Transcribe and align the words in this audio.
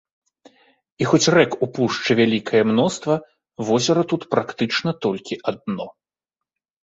І 1.03 1.07
хоць 1.09 1.31
рэк 1.35 1.51
у 1.65 1.67
пушчы 1.75 2.11
вялікае 2.19 2.61
мноства, 2.69 3.15
возера 3.67 4.01
тут 4.13 4.21
практычна 4.33 4.89
толькі 5.07 5.37
адно. 5.53 5.85